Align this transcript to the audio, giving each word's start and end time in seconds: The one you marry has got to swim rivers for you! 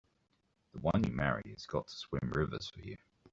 The 0.73 0.79
one 0.79 1.03
you 1.03 1.11
marry 1.11 1.43
has 1.51 1.67
got 1.67 1.85
to 1.85 1.93
swim 1.95 2.31
rivers 2.33 2.67
for 2.71 2.79
you! 2.79 2.97